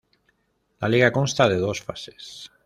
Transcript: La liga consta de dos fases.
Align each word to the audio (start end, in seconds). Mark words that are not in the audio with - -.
La 0.79 0.89
liga 0.89 1.11
consta 1.11 1.47
de 1.47 1.57
dos 1.59 1.83
fases. 1.83 2.41